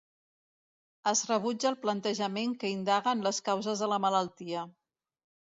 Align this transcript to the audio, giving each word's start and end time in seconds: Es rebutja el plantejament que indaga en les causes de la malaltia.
Es 1.11 1.21
rebutja 1.31 1.69
el 1.71 1.77
plantejament 1.83 2.57
que 2.65 2.73
indaga 2.77 3.15
en 3.19 3.23
les 3.29 3.43
causes 3.51 3.85
de 3.87 3.93
la 3.95 4.01
malaltia. 4.09 4.67